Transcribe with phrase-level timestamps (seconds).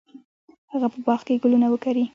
[0.71, 2.03] هغه په باغ کې ګلونه وکري.